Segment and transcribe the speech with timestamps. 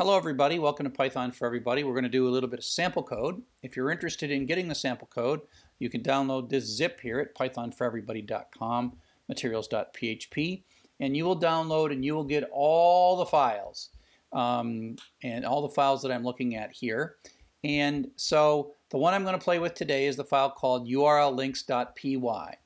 [0.00, 1.84] Hello everybody, welcome to Python for Everybody.
[1.84, 3.42] We're going to do a little bit of sample code.
[3.62, 5.42] If you're interested in getting the sample code,
[5.78, 8.96] you can download this zip here at pythonforeverybody.com,
[9.28, 10.62] materials.php,
[11.00, 13.90] and you will download and you will get all the files,
[14.32, 17.16] um, and all the files that I'm looking at here.
[17.62, 22.56] And so the one I'm going to play with today is the file called urllinks.py.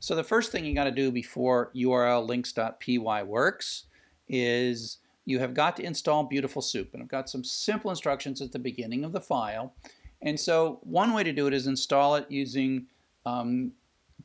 [0.00, 3.84] So the first thing you got to do before urllinks.py works
[4.28, 6.92] is you have got to install Beautiful Soup.
[6.92, 9.74] And I've got some simple instructions at the beginning of the file.
[10.22, 12.86] And so one way to do it is install it using
[13.26, 13.72] um,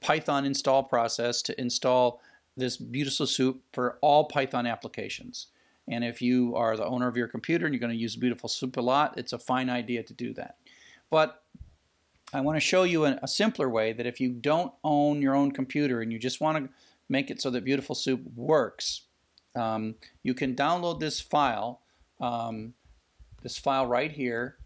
[0.02, 2.22] Python install process to install
[2.58, 5.48] this Beautiful Soup for all Python applications.
[5.88, 8.50] And if you are the owner of your computer and you're going to use Beautiful
[8.50, 10.58] Soup a lot, it's a fine idea to do that.
[11.10, 11.44] But
[12.32, 15.36] I want to show you a, a simpler way that if you don't own your
[15.36, 16.70] own computer and you just want to
[17.08, 19.02] make it so that Beautiful Soup works,
[19.56, 21.82] um, you can download this file,
[22.20, 22.74] um,
[23.42, 24.58] this file right here,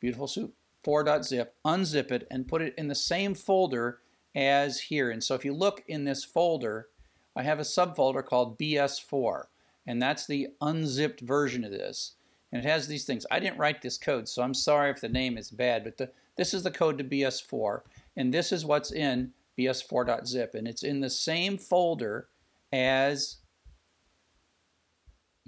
[0.00, 0.54] Beautiful Soup
[0.86, 3.98] 4.zip, unzip it, and put it in the same folder
[4.34, 5.10] as here.
[5.10, 6.88] And so if you look in this folder,
[7.36, 9.44] I have a subfolder called BS4,
[9.86, 12.14] and that's the unzipped version of this.
[12.50, 13.26] And it has these things.
[13.30, 16.10] I didn't write this code, so I'm sorry if the name is bad, but the,
[16.36, 17.82] this is the code to BS4,
[18.16, 22.28] and this is what's in bs4.zip, and it's in the same folder
[22.72, 23.36] as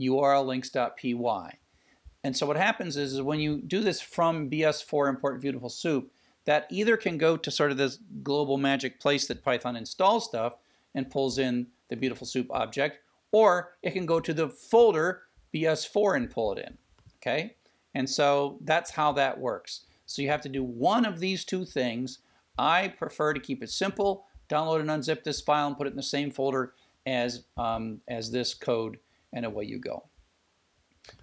[0.01, 1.59] urllinks.py.
[2.23, 6.11] And so what happens is, is when you do this from BS4 import beautiful soup,
[6.45, 10.57] that either can go to sort of this global magic place that Python installs stuff
[10.95, 12.98] and pulls in the beautiful soup object,
[13.33, 15.23] or it can go to the folder
[15.55, 16.79] BS4 and pull it in.
[17.19, 17.57] Okay?
[17.95, 19.83] And so that's how that works.
[20.07, 22.19] So you have to do one of these two things.
[22.59, 25.97] I prefer to keep it simple, download and unzip this file and put it in
[25.97, 26.75] the same folder
[27.07, 28.98] as, um, as this code
[29.33, 30.05] and away you go.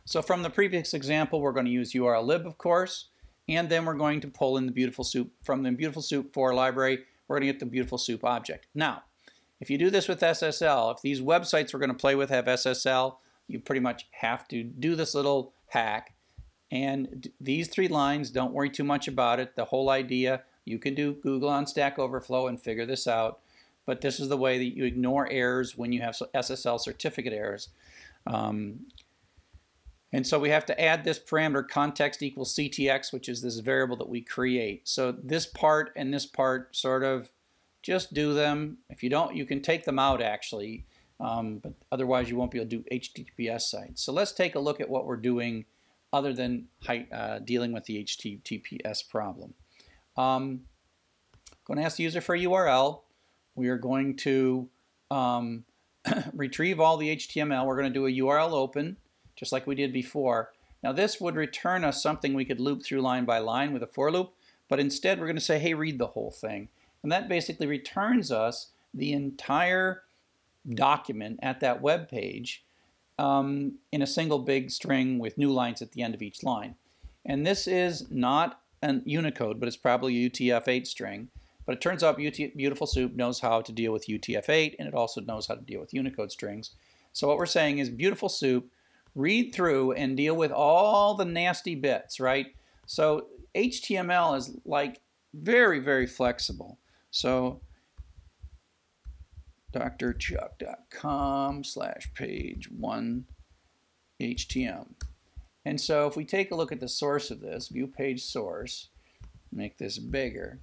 [0.05, 3.07] So from the previous example, we're going to use urllib, of course,
[3.47, 5.31] and then we're going to pull in the Beautiful Soup.
[5.43, 8.67] From the Beautiful Soup 4 library, we're going to get the Beautiful Soup object.
[8.73, 9.03] Now,
[9.59, 12.45] if you do this with SSL, if these websites we're going to play with have
[12.45, 16.13] SSL, you pretty much have to do this little hack.
[16.69, 19.55] And these three lines, don't worry too much about it.
[19.55, 23.39] The whole idea, you can do Google on Stack Overflow and figure this out.
[23.85, 27.69] But this is the way that you ignore errors when you have SSL certificate errors.
[28.27, 28.87] Um,
[30.13, 33.97] and so we have to add this parameter context equals ctx, which is this variable
[33.97, 34.87] that we create.
[34.87, 37.29] So this part and this part sort of
[37.83, 38.77] just do them.
[38.89, 40.85] If you don't, you can take them out actually,
[41.19, 44.01] um, but otherwise you won't be able to do HTTPS sites.
[44.01, 45.65] So let's take a look at what we're doing
[46.13, 46.67] other than
[47.11, 49.53] uh, dealing with the HTTPS problem.
[50.15, 50.61] Um,
[51.65, 53.01] going to ask the user for a URL.
[53.55, 54.69] We are going to
[55.11, 55.65] um,
[56.33, 57.65] retrieve all the HTML.
[57.65, 58.97] We're going to do a URL open,
[59.35, 60.51] just like we did before.
[60.83, 63.87] Now this would return us something we could loop through line by line with a
[63.87, 64.33] for loop,
[64.69, 66.69] but instead we're going to say, hey, read the whole thing.
[67.03, 70.03] And that basically returns us the entire
[70.69, 72.65] document at that web page
[73.19, 76.75] um, in a single big string with new lines at the end of each line.
[77.25, 81.29] And this is not an Unicode, but it's probably a UTF-8 string.
[81.67, 85.21] But it turns out Beautiful Soup knows how to deal with UTF-8, and it also
[85.21, 86.71] knows how to deal with Unicode strings.
[87.11, 88.71] So what we're saying is Beautiful Soup,
[89.15, 92.47] read through and deal with all the nasty bits, right?
[92.85, 95.01] So HTML is like
[95.33, 96.79] very, very flexible.
[97.11, 97.59] So
[99.73, 103.25] drchuck.com slash page one
[104.21, 104.87] HTM.
[105.65, 108.87] And so if we take a look at the source of this, view page source,
[109.51, 110.61] make this bigger,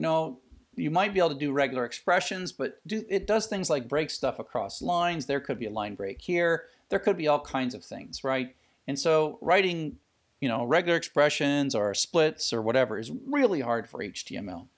[0.00, 0.38] you know,
[0.76, 4.08] you might be able to do regular expressions, but do, it does things like break
[4.08, 5.26] stuff across lines.
[5.26, 6.64] There could be a line break here.
[6.88, 8.56] There could be all kinds of things, right?
[8.88, 9.98] And so writing,
[10.40, 14.68] you know, regular expressions or splits or whatever is really hard for HTML.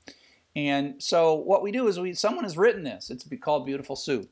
[0.56, 3.08] And so what we do is we someone has written this.
[3.08, 4.28] It's called Beautiful Soup.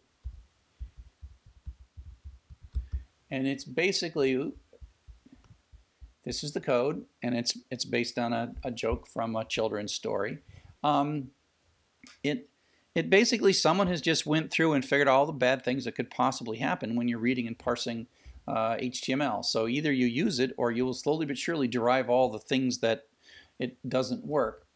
[3.31, 4.50] And it's basically
[6.25, 9.94] this is the code, and it's it's based on a, a joke from a children's
[9.94, 10.38] story.
[10.82, 11.29] Um,
[12.23, 12.49] it
[12.94, 16.11] it basically someone has just went through and figured all the bad things that could
[16.11, 18.09] possibly happen when you're reading and parsing
[18.49, 19.44] uh, HTML.
[19.44, 22.79] So either you use it or you will slowly but surely derive all the things
[22.79, 23.06] that
[23.59, 24.67] it doesn't work.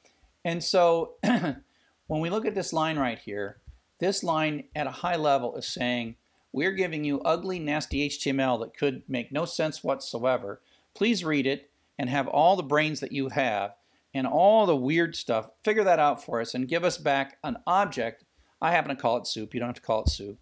[0.44, 3.58] And so when we look at this line right here,
[3.98, 6.16] this line at a high level is saying,
[6.52, 10.60] we're giving you ugly, nasty HTML that could make no sense whatsoever.
[10.94, 13.74] Please read it and have all the brains that you have
[14.14, 17.56] and all the weird stuff, figure that out for us and give us back an
[17.66, 18.24] object.
[18.62, 19.52] I happen to call it soup.
[19.52, 20.38] You don't have to call it soup.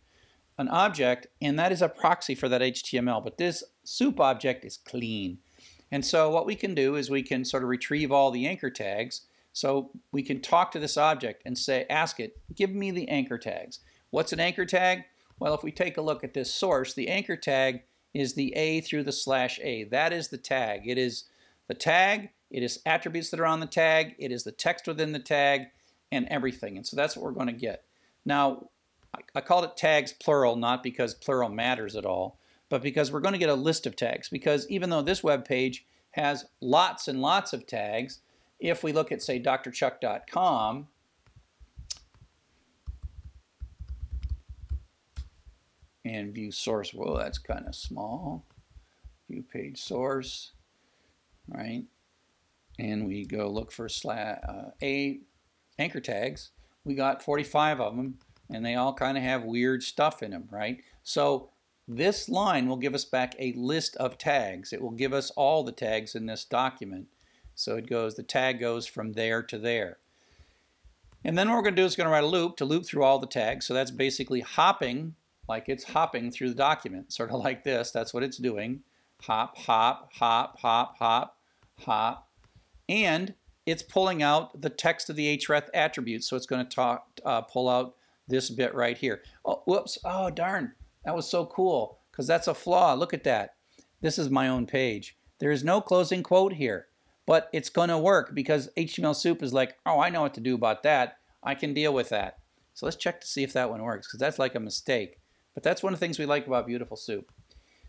[0.58, 3.24] an object, and that is a proxy for that HTML.
[3.24, 5.38] But this soup object is clean.
[5.90, 8.70] And so what we can do is we can sort of retrieve all the anchor
[8.70, 9.22] tags.
[9.52, 13.38] So we can talk to this object and say, ask it, give me the anchor
[13.38, 13.80] tags.
[14.10, 15.04] What's an anchor tag?
[15.38, 17.82] Well, if we take a look at this source, the anchor tag
[18.14, 19.84] is the A through the slash A.
[19.84, 20.82] That is the tag.
[20.86, 21.24] It is
[21.68, 25.12] the tag, it is attributes that are on the tag, it is the text within
[25.12, 25.68] the tag,
[26.12, 26.76] and everything.
[26.76, 27.84] And so that's what we're going to get.
[28.24, 28.68] Now,
[29.34, 32.38] I called it tags plural, not because plural matters at all,
[32.68, 34.28] but because we're going to get a list of tags.
[34.28, 38.20] Because even though this web page has lots and lots of tags,
[38.60, 40.88] if we look at, say, drchuck.com,
[46.04, 48.44] and view source, well, that's kind of small.
[49.30, 50.52] View page source,
[51.48, 51.84] right?
[52.78, 55.20] And we go look for slash, uh, A
[55.78, 56.50] anchor tags.
[56.84, 58.18] We got 45 of them
[58.50, 60.82] and they all kind of have weird stuff in them, right?
[61.02, 61.50] So
[61.88, 64.72] this line will give us back a list of tags.
[64.72, 67.06] It will give us all the tags in this document.
[67.54, 69.98] So it goes, the tag goes from there to there.
[71.24, 72.84] And then what we're going to do is going to write a loop to loop
[72.84, 73.66] through all the tags.
[73.66, 75.14] So that's basically hopping,
[75.48, 77.90] like it's hopping through the document, sort of like this.
[77.90, 78.82] That's what it's doing.
[79.22, 81.38] Hop, hop, hop, hop, hop,
[81.78, 82.28] hop.
[82.92, 83.34] And
[83.64, 86.24] it's pulling out the text of the href attribute.
[86.24, 87.96] So it's going to talk, uh, pull out
[88.28, 89.22] this bit right here.
[89.46, 89.96] Oh, whoops.
[90.04, 90.74] Oh, darn.
[91.06, 92.92] That was so cool because that's a flaw.
[92.92, 93.54] Look at that.
[94.02, 95.16] This is my own page.
[95.38, 96.88] There is no closing quote here,
[97.26, 100.40] but it's going to work because HTML Soup is like, oh, I know what to
[100.40, 101.16] do about that.
[101.42, 102.40] I can deal with that.
[102.74, 105.18] So let's check to see if that one works because that's like a mistake.
[105.54, 107.32] But that's one of the things we like about Beautiful Soup.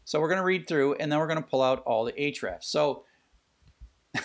[0.05, 2.13] So we're going to read through and then we're going to pull out all the
[2.13, 2.63] hrefs.
[2.63, 3.03] So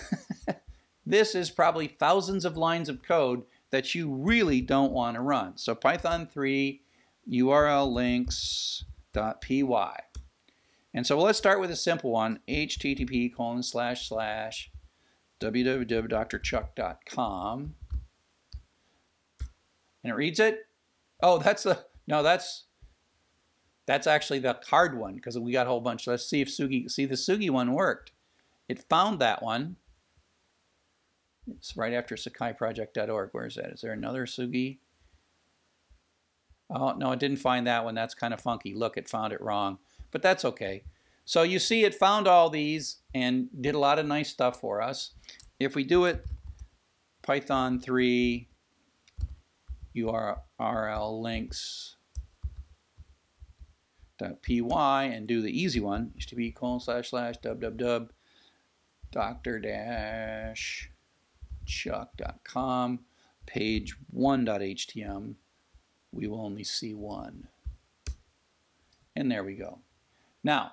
[1.09, 5.57] this is probably thousands of lines of code that you really don't want to run.
[5.57, 6.83] So Python 3
[7.33, 9.65] URL links.py.
[10.95, 14.71] And so let's start with a simple one, http colon slash slash
[15.41, 17.75] www.drchuck.com.
[20.05, 20.67] And it reads it.
[21.23, 22.65] Oh, that's the, no, that's,
[23.87, 26.07] that's actually the card one because we got a whole bunch.
[26.07, 28.13] Let's see if Tsugi, see the Tsugi one worked.
[28.69, 29.77] It found that one
[31.57, 33.31] it's right after sakaiproject.org.
[33.33, 33.73] Where is that?
[33.73, 34.79] Is there another Tsugi?
[36.71, 37.95] Oh, no, it didn't find that one.
[37.95, 38.75] That's kind of funky.
[38.75, 39.79] Look, it found it wrong.
[40.11, 40.85] But that's okay.
[41.25, 44.81] So you see it found all these and did a lot of nice stuff for
[44.83, 45.13] us.
[45.59, 46.25] If we do it
[47.23, 48.49] Python 3
[49.97, 51.97] URL links
[54.43, 58.09] .py and do the easy one, http colon slash slash www
[59.11, 60.91] doctor dash
[61.69, 63.01] chuck.com,
[63.47, 65.35] page 1.htm,
[66.13, 67.47] we will only see one.
[69.15, 69.79] And there we go.
[70.43, 70.73] Now,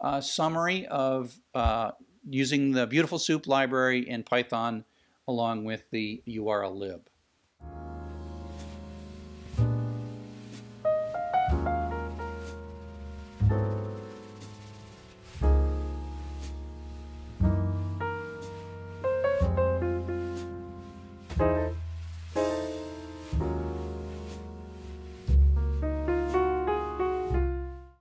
[0.02, 1.92] uh, summary of uh,
[2.30, 4.86] using the Beautiful Soup library in Python
[5.28, 7.10] along with the URL lib.